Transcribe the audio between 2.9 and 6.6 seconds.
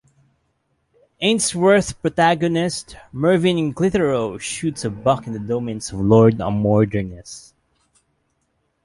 Mervyn Clitheroe shoots a buck in the domains of Lord